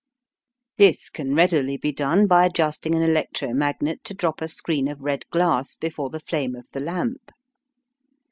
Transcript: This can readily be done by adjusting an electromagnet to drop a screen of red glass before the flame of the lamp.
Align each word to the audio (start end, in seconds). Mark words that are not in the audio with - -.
This 0.77 1.11
can 1.11 1.35
readily 1.35 1.77
be 1.77 1.91
done 1.91 2.25
by 2.25 2.45
adjusting 2.47 2.95
an 2.95 3.03
electromagnet 3.03 4.03
to 4.05 4.15
drop 4.15 4.41
a 4.41 4.47
screen 4.47 4.87
of 4.87 5.03
red 5.03 5.29
glass 5.29 5.75
before 5.75 6.09
the 6.09 6.19
flame 6.19 6.55
of 6.55 6.67
the 6.71 6.79
lamp. 6.79 7.29